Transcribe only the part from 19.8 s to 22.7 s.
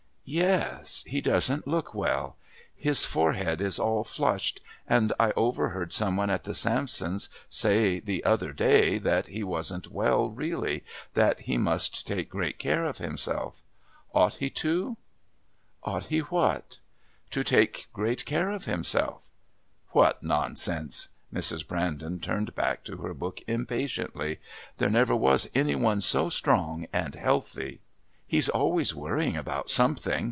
"What nonsense!" Mrs. Brandon turned